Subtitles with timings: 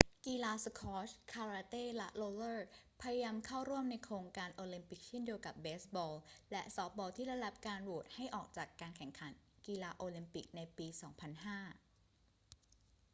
[0.27, 2.67] กีฬาสควอช คาราเต้ และโรลเลอร์
[3.01, 6.13] พยายามเข้าร่วมในโครงการโอลิมปิกเช่นเดียวกับเบสบอล
[6.51, 9.31] และซอฟต์บอลที่ได้รับการโหวตให้ออกจากการแข่งขัน
[9.67, 11.07] กีฬาโอลิมปิกในปี 2005